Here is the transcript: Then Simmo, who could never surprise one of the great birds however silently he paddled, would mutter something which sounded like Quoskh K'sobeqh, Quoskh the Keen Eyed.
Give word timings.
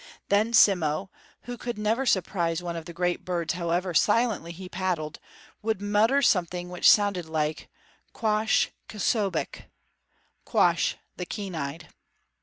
Then 0.29 0.51
Simmo, 0.51 1.11
who 1.43 1.59
could 1.59 1.77
never 1.77 2.07
surprise 2.07 2.63
one 2.63 2.75
of 2.75 2.85
the 2.85 2.91
great 2.91 3.23
birds 3.23 3.53
however 3.53 3.93
silently 3.93 4.51
he 4.51 4.67
paddled, 4.67 5.19
would 5.61 5.79
mutter 5.79 6.23
something 6.23 6.69
which 6.69 6.89
sounded 6.89 7.27
like 7.27 7.69
Quoskh 8.11 8.71
K'sobeqh, 8.89 9.65
Quoskh 10.43 10.95
the 11.17 11.27
Keen 11.27 11.53
Eyed. 11.53 11.89